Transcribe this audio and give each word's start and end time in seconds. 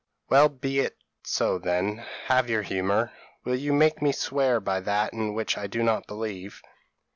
p> 0.23 0.27
"'Well 0.33 0.49
be 0.49 0.79
it 0.79 0.97
so 1.23 1.59
then; 1.59 1.97
have 2.25 2.49
your 2.49 2.63
humour. 2.63 3.11
Will 3.43 3.53
you 3.55 3.71
make 3.71 4.01
me 4.01 4.11
swear 4.11 4.59
by 4.59 4.79
that 4.79 5.13
in 5.13 5.35
which 5.35 5.59
I 5.59 5.67
do 5.67 5.83
not 5.83 6.07
believe?' 6.07 6.63